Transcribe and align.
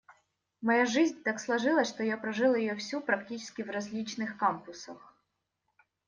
Моя 0.63 0.87
жизнь 0.87 1.21
так 1.21 1.39
сложилась, 1.39 1.87
что 1.87 2.03
я 2.03 2.17
прожил 2.17 2.55
ее 2.55 2.75
всю 2.75 3.01
практически 3.01 3.61
в 3.61 3.69
различных 3.69 4.35
кампусах. 4.35 5.13